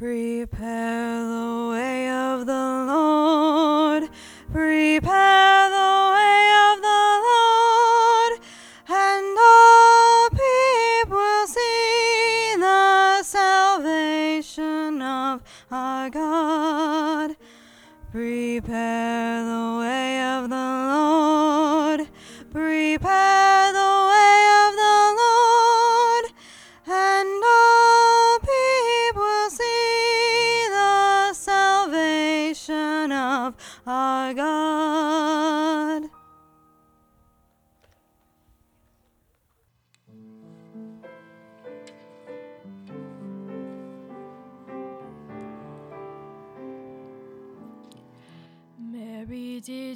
[0.00, 2.59] Prepare the way of the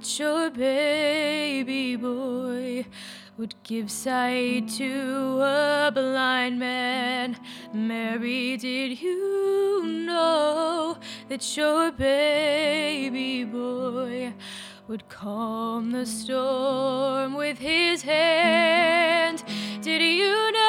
[0.00, 2.86] that your baby boy
[3.36, 7.36] would give sight to a blind man?
[7.74, 10.96] Mary, did you know
[11.28, 14.32] that your baby boy
[14.88, 19.44] would calm the storm with his hand?
[19.82, 20.59] Did you know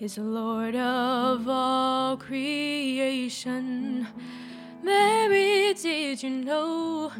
[0.00, 4.06] is Lord of all creation?
[4.82, 7.12] Mary, did you know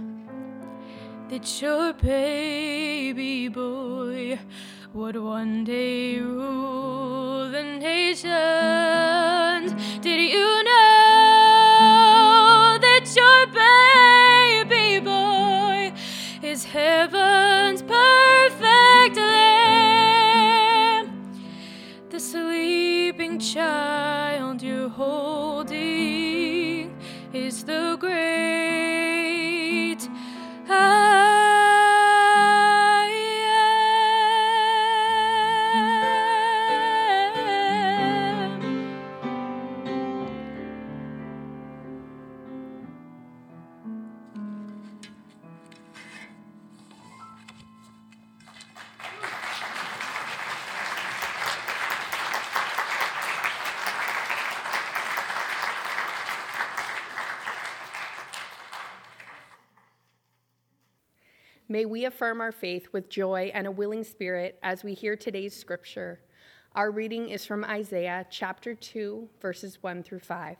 [1.28, 4.38] that your baby boy
[4.94, 8.32] would one day rule the nations?
[10.00, 13.46] Did you know that your
[14.72, 15.92] baby boy
[16.42, 19.18] is heaven's perfect
[23.40, 25.74] child you're holding
[27.32, 28.69] is the great
[61.70, 65.54] May we affirm our faith with joy and a willing spirit as we hear today's
[65.54, 66.18] scripture.
[66.74, 70.56] Our reading is from Isaiah chapter 2, verses 1 through 5.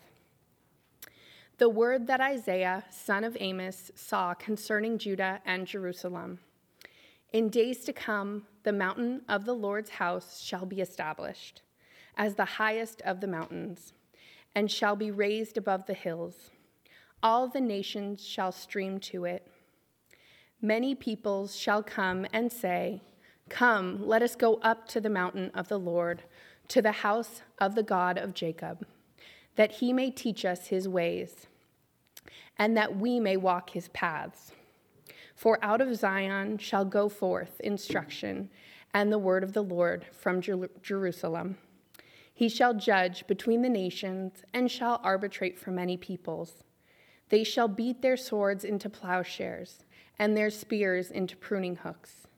[1.58, 6.38] The word that Isaiah, son of Amos, saw concerning Judah and Jerusalem.
[7.32, 11.62] In days to come, the mountain of the Lord's house shall be established
[12.16, 13.94] as the highest of the mountains,
[14.54, 16.50] and shall be raised above the hills.
[17.20, 19.49] All the nations shall stream to it.
[20.62, 23.00] Many peoples shall come and say,
[23.48, 26.22] Come, let us go up to the mountain of the Lord,
[26.68, 28.86] to the house of the God of Jacob,
[29.56, 31.46] that he may teach us his ways,
[32.58, 34.52] and that we may walk his paths.
[35.34, 38.50] For out of Zion shall go forth instruction,
[38.92, 41.56] and the word of the Lord from Jer- Jerusalem.
[42.34, 46.64] He shall judge between the nations and shall arbitrate for many peoples.
[47.30, 49.84] They shall beat their swords into plowshares
[50.20, 52.28] and their spears into pruning hooks.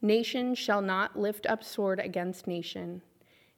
[0.00, 3.02] Nation shall not lift up sword against nation,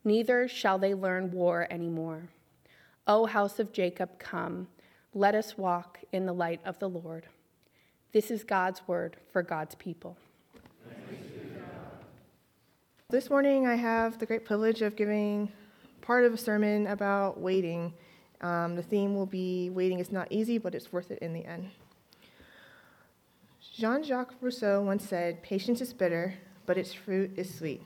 [0.02, 2.30] neither shall they learn war anymore.
[3.06, 4.68] O house of Jacob, come,
[5.12, 7.26] let us walk in the light of the Lord.
[8.12, 10.16] This is God's word for God's people.
[13.10, 15.52] This morning, I have the great privilege of giving
[16.00, 17.92] part of a sermon about waiting.
[18.40, 21.44] Um, the theme will be Waiting is not easy, but it's worth it in the
[21.44, 21.70] end.
[23.78, 26.34] Jean Jacques Rousseau once said, Patience is bitter,
[26.66, 27.80] but its fruit is sweet.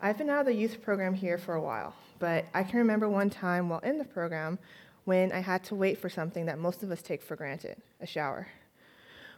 [0.00, 3.08] I've been out of the youth program here for a while, but I can remember
[3.08, 4.58] one time while in the program
[5.04, 8.08] when I had to wait for something that most of us take for granted a
[8.08, 8.48] shower.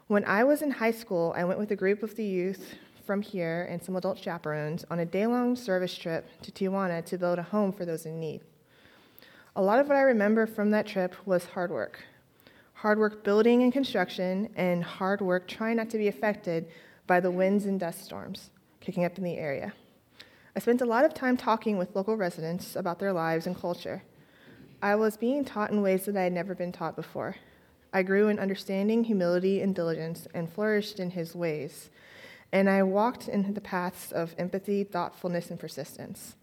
[0.06, 2.72] When I was in high school, I went with a group of the youth
[3.04, 7.18] from here and some adult chaperones on a day long service trip to Tijuana to
[7.18, 8.40] build a home for those in need.
[9.54, 12.02] A lot of what I remember from that trip was hard work
[12.86, 16.68] hard work building and construction, and hard work trying not to be affected
[17.08, 18.50] by the winds and dust storms
[18.80, 19.72] kicking up in the area.
[20.54, 24.04] I spent a lot of time talking with local residents about their lives and culture.
[24.80, 27.34] I was being taught in ways that I had never been taught before.
[27.92, 31.90] I grew in understanding, humility, and diligence, and flourished in his ways
[32.52, 36.36] and I walked in the paths of empathy, thoughtfulness, and persistence.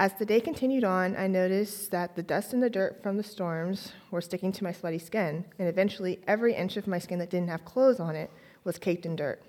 [0.00, 3.22] As the day continued on, I noticed that the dust and the dirt from the
[3.22, 7.28] storms were sticking to my sweaty skin, and eventually every inch of my skin that
[7.28, 8.30] didn't have clothes on it
[8.64, 9.42] was caked in dirt.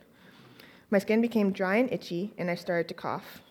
[0.89, 3.41] My skin became dry and itchy, and I started to cough.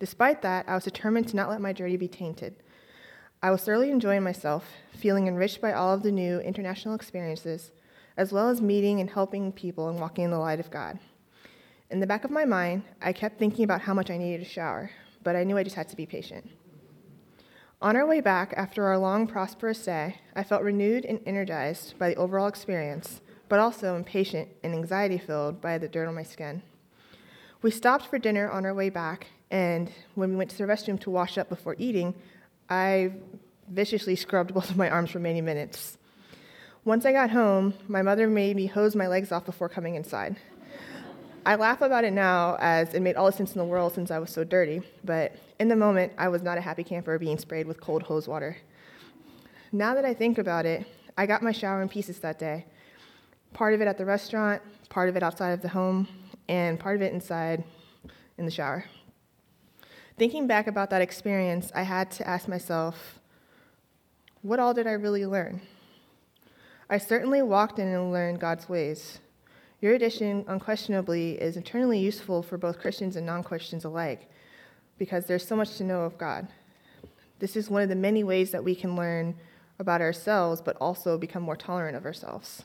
[0.00, 2.56] Despite that, I was determined to not let my journey be tainted.
[3.40, 7.70] I was thoroughly enjoying myself, feeling enriched by all of the new international experiences,
[8.16, 10.98] as well as meeting and helping people and walking in the light of God.
[11.88, 14.50] In the back of my mind, I kept thinking about how much I needed a
[14.50, 14.90] shower,
[15.22, 16.48] but I knew I just had to be patient.
[17.80, 22.10] On our way back, after our long, prosperous day, I felt renewed and energized by
[22.10, 26.62] the overall experience, but also impatient and anxiety filled by the dirt on my skin.
[27.60, 31.00] We stopped for dinner on our way back, and when we went to the restroom
[31.00, 32.14] to wash up before eating,
[32.70, 33.12] I
[33.68, 35.98] viciously scrubbed both of my arms for many minutes.
[36.84, 40.36] Once I got home, my mother made me hose my legs off before coming inside.
[41.44, 44.12] I laugh about it now as it made all the sense in the world since
[44.12, 47.36] I was so dirty, but in the moment, I was not a happy camper being
[47.36, 48.56] sprayed with cold hose water.
[49.72, 50.86] Now that I think about it,
[51.18, 52.66] I got my shower in pieces that day.
[53.54, 56.06] Part of it at the restaurant, part of it outside of the home,
[56.48, 57.64] and part of it inside
[58.38, 58.84] in the shower.
[60.16, 63.18] Thinking back about that experience, I had to ask myself,
[64.42, 65.60] what all did I really learn?
[66.88, 69.18] I certainly walked in and learned God's ways.
[69.82, 74.30] Your edition unquestionably is eternally useful for both Christians and non Christians alike
[74.96, 76.46] because there's so much to know of God.
[77.40, 79.34] This is one of the many ways that we can learn
[79.80, 82.62] about ourselves, but also become more tolerant of ourselves.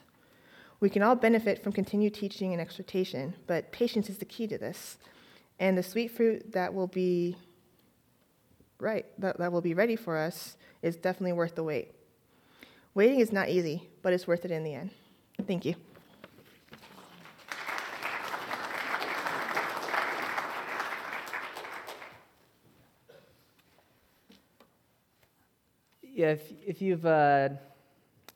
[0.79, 4.59] We can all benefit from continued teaching and exhortation, but patience is the key to
[4.59, 4.97] this.
[5.59, 7.35] And the sweet fruit that will be
[8.79, 11.93] right, that, that will be ready for us, is definitely worth the wait.
[12.93, 14.91] Waiting is not easy, but it's worth it in the end.
[15.47, 15.73] Thank you.
[26.17, 27.49] Yeah, if, if you've uh,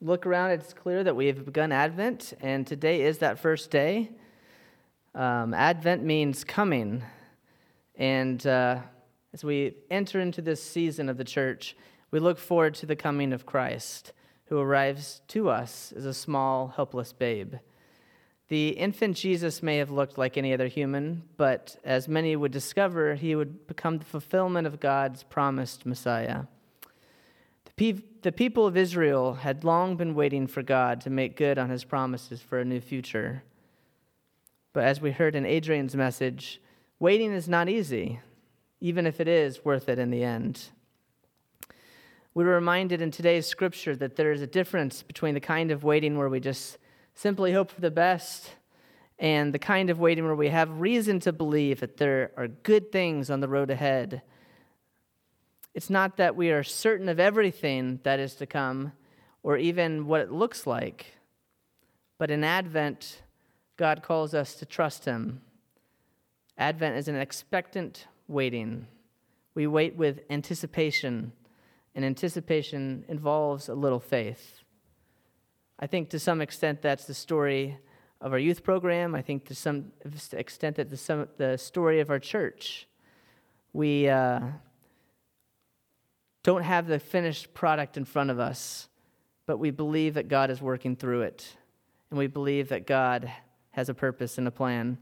[0.02, 4.12] look around, it's clear that we have begun Advent, and today is that first day.
[5.16, 7.02] Um, Advent means coming,
[7.96, 8.82] and uh,
[9.34, 11.76] as we enter into this season of the church,
[12.12, 14.14] we look forward to the coming of Christ,
[14.46, 17.56] who arrives to us as a small, helpless babe.
[18.50, 23.16] The infant Jesus may have looked like any other human, but as many would discover,
[23.16, 26.44] he would become the fulfillment of God's promised Messiah.
[27.78, 31.58] The, pe- the people of Israel had long been waiting for God to make good
[31.58, 33.44] on his promises for a new future.
[34.74, 36.62] But as we heard in Adrian's message,
[37.00, 38.20] waiting is not easy,
[38.80, 40.70] even if it is worth it in the end.
[42.34, 45.84] We were reminded in today's scripture that there is a difference between the kind of
[45.84, 46.78] waiting where we just
[47.14, 48.52] simply hope for the best
[49.20, 52.92] and the kind of waiting where we have reason to believe that there are good
[52.92, 54.22] things on the road ahead
[55.74, 58.92] it's not that we are certain of everything that is to come
[59.44, 61.18] or even what it looks like.
[62.18, 63.24] But in Advent,
[63.78, 65.42] God calls us to trust Him.
[66.58, 68.88] Advent is an expectant waiting.
[69.56, 71.32] We wait with anticipation,
[71.96, 74.60] and anticipation involves a little faith.
[75.80, 77.80] I think to some extent that's the story
[78.22, 79.16] of our youth program.
[79.16, 79.92] I think to some
[80.34, 82.88] extent that the, the story of our church.
[83.74, 84.42] We uh,
[86.44, 88.88] don't have the finished product in front of us,
[89.46, 91.56] but we believe that God is working through it.
[92.10, 93.32] And we believe that God
[93.72, 94.98] has a purpose and a plan.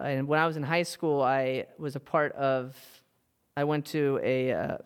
[0.00, 2.76] And when I was in high school, I was a part of,
[3.56, 4.78] I went to a uh,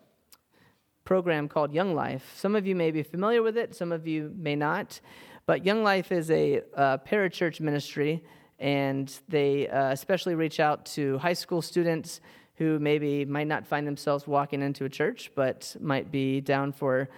[1.05, 2.33] program called Young Life.
[2.37, 5.01] Some of you may be familiar with it, some of you may not.
[5.47, 8.25] But Young Life is a uh, parachurch ministry,
[8.59, 12.21] and they uh, especially reach out to high school students
[12.57, 17.09] who maybe might not find themselves walking into a church, but might be down for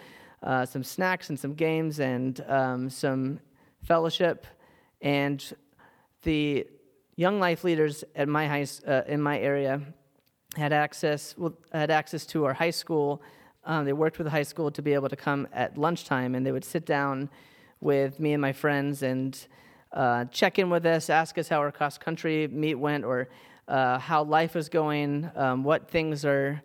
[0.43, 3.40] uh, some snacks and some games and um, some
[3.83, 4.47] fellowship.
[5.00, 5.45] And
[6.23, 6.66] the
[7.16, 9.81] young life leaders at my high, uh, in my area
[10.57, 13.23] had access well, had access to our high school.
[13.64, 16.47] Um, they worked with the high school to be able to come at lunchtime, and
[16.47, 17.28] they would sit down
[17.81, 19.47] with me and my friends and
[19.93, 23.28] uh, check in with us, ask us how our cross country meet went, or
[23.69, 26.63] uh, how life is going, um, what things are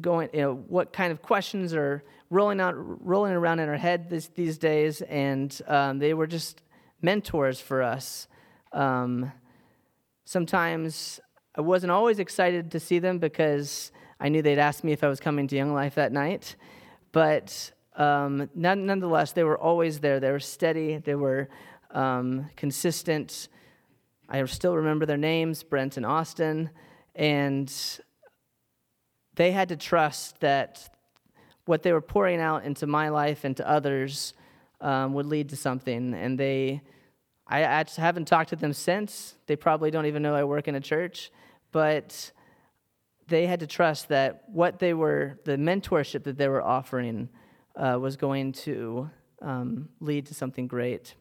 [0.00, 4.10] going, you know, what kind of questions are rolling out, rolling around in our head
[4.10, 6.62] this, these days, and um, they were just
[7.00, 8.26] mentors for us.
[8.72, 9.30] Um,
[10.24, 11.20] sometimes
[11.54, 15.08] I wasn't always excited to see them because I knew they'd ask me if I
[15.08, 16.56] was coming to Young Life that night,
[17.12, 20.20] but um, nonetheless, they were always there.
[20.20, 21.48] They were steady, they were
[21.92, 23.48] um, consistent.
[24.28, 26.70] I still remember their names, Brent and Austin,
[27.14, 27.72] and
[29.36, 30.88] they had to trust that
[31.66, 34.34] what they were pouring out into my life and to others
[34.80, 36.14] um, would lead to something.
[36.14, 36.82] And they,
[37.46, 39.34] I, I haven't talked to them since.
[39.46, 41.30] They probably don't even know I work in a church,
[41.72, 42.32] but
[43.28, 47.28] they had to trust that what they were, the mentorship that they were offering,
[47.76, 49.10] uh, was going to
[49.42, 51.14] um, lead to something great.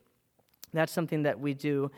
[0.73, 1.91] That's something that we do.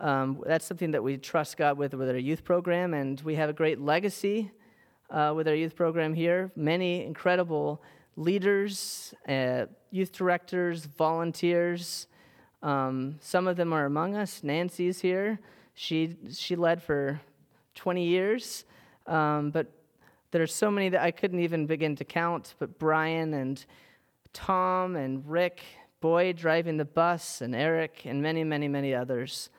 [0.00, 3.48] Um, that's something that we trust God with with our youth program, and we have
[3.48, 4.50] a great legacy
[5.10, 6.50] uh, with our youth program here.
[6.56, 7.82] Many incredible
[8.16, 12.06] leaders, uh, youth directors, volunteers.
[12.62, 14.42] Um, some of them are among us.
[14.42, 15.38] Nancy's here.
[15.74, 17.20] She she led for
[17.74, 18.64] 20 years,
[19.06, 19.66] um, but
[20.30, 23.64] there are so many that I couldn't even begin to count, but Brian and
[24.32, 25.62] Tom and Rick,
[26.00, 29.50] Boyd driving the bus, and Eric, and many, many, many others.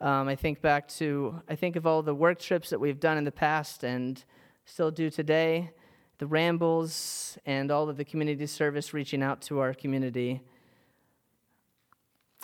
[0.00, 3.18] Um, I think back to, I think of all the work trips that we've done
[3.18, 4.22] in the past and
[4.64, 5.70] still do today,
[6.18, 10.40] the rambles, and all of the community service reaching out to our community.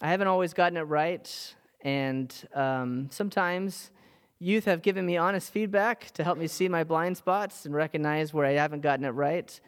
[0.00, 3.92] I haven't always gotten it right, and um, sometimes
[4.40, 8.34] Youth have given me honest feedback to help me see my blind spots and recognize
[8.34, 9.58] where I haven't gotten it right.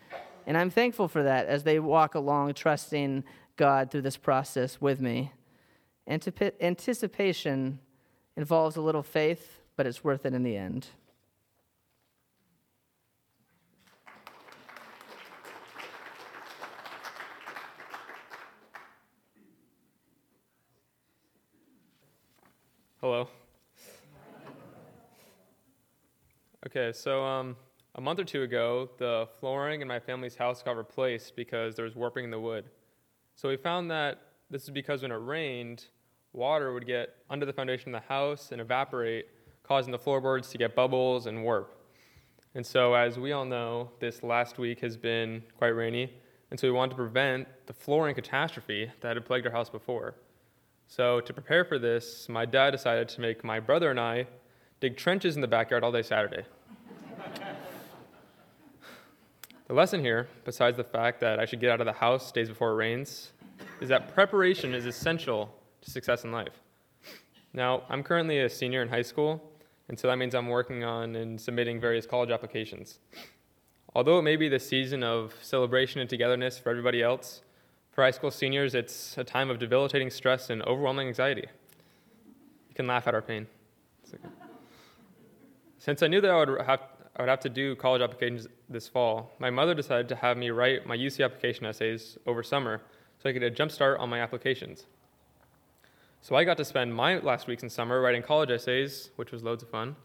[0.45, 3.25] And I'm thankful for that as they walk along, trusting
[3.57, 5.33] God through this process with me.
[6.09, 7.81] Anticipation
[8.37, 10.87] involves a little faith, but it's worth it in the end.
[23.01, 23.29] Hello.
[26.67, 27.57] Okay, so um,
[27.95, 31.85] a month or two ago, the flooring in my family's house got replaced because there
[31.85, 32.65] was warping in the wood.
[33.35, 34.21] So we found that
[34.51, 35.85] this is because when it rained,
[36.37, 39.26] water would get under the foundation of the house and evaporate,
[39.62, 41.73] causing the floorboards to get bubbles and warp.
[42.55, 46.12] And so, as we all know, this last week has been quite rainy,
[46.50, 50.14] and so we wanted to prevent the flooring catastrophe that had plagued our house before.
[50.87, 54.26] So, to prepare for this, my dad decided to make my brother and I
[54.81, 56.45] dig trenches in the backyard all day Saturday.
[59.69, 62.49] The lesson here, besides the fact that I should get out of the house days
[62.49, 63.33] before it rains,
[63.81, 65.52] is that preparation is essential
[65.87, 66.61] success in life.
[67.52, 69.43] Now, I'm currently a senior in high school,
[69.88, 72.99] and so that means I'm working on and submitting various college applications.
[73.95, 77.43] Although it may be the season of celebration and togetherness for everybody else,
[77.93, 81.47] for high school seniors, it's a time of debilitating stress and overwhelming anxiety.
[82.69, 83.47] You can laugh at our pain.
[85.78, 86.81] Since I knew that I would have
[87.19, 90.50] I would have to do college applications this fall, my mother decided to have me
[90.50, 92.83] write my UC application essays over summer
[93.19, 94.85] so I could get a jump start on my applications.
[96.20, 99.42] So I got to spend my last weeks in summer writing college essays, which was
[99.42, 99.96] loads of fun.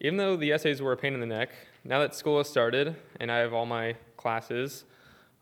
[0.00, 1.50] Even though the essays were a pain in the neck,
[1.84, 4.84] now that school has started and I have all my classes,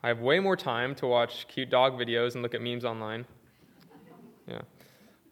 [0.02, 3.24] I have way more time to watch cute dog videos and look at memes online.
[4.46, 4.62] Yeah.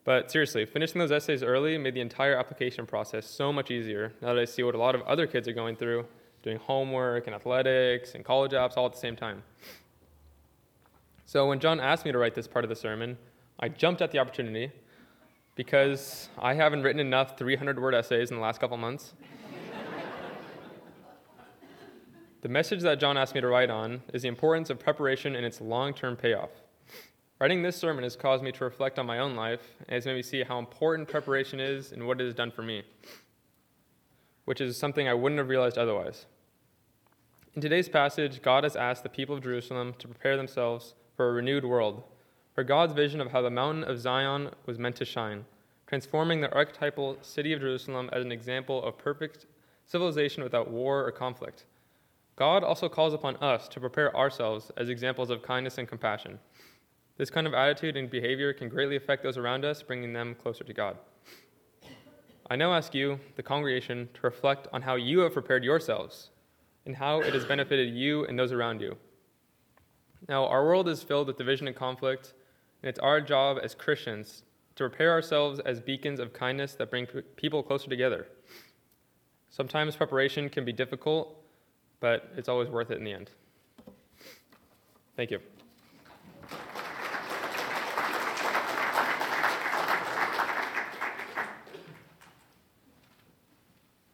[0.04, 4.28] But seriously, finishing those essays early made the entire application process so much easier now
[4.32, 6.06] that I see what a lot of other kids are going through,
[6.42, 9.42] doing homework and athletics and college apps all at the same time.
[11.28, 13.18] So when John asked me to write this part of the sermon,
[13.60, 14.72] I jumped at the opportunity
[15.56, 19.12] because I haven't written enough 300 word essays in the last couple months.
[22.40, 25.44] the message that John asked me to write on is the importance of preparation and
[25.44, 26.48] its long term payoff.
[27.38, 30.14] Writing this sermon has caused me to reflect on my own life and has made
[30.14, 32.84] me see how important preparation is and what it has done for me,
[34.46, 36.24] which is something I wouldn't have realized otherwise.
[37.54, 41.32] In today's passage, God has asked the people of Jerusalem to prepare themselves for a
[41.32, 42.04] renewed world,
[42.54, 45.44] for God's vision of how the mountain of Zion was meant to shine,
[45.88, 49.46] transforming the archetypal city of Jerusalem as an example of perfect
[49.84, 51.64] civilization without war or conflict.
[52.36, 56.38] God also calls upon us to prepare ourselves as examples of kindness and compassion.
[57.16, 60.62] This kind of attitude and behavior can greatly affect those around us, bringing them closer
[60.62, 60.98] to God.
[62.48, 66.30] I now ask you, the congregation, to reflect on how you have prepared yourselves
[66.86, 68.96] and how it has benefited you and those around you.
[70.26, 72.32] Now, our world is filled with division and conflict,
[72.82, 74.42] and it's our job as Christians
[74.76, 77.06] to prepare ourselves as beacons of kindness that bring
[77.36, 78.26] people closer together.
[79.50, 81.36] Sometimes preparation can be difficult,
[82.00, 83.30] but it's always worth it in the end.
[85.16, 85.40] Thank you.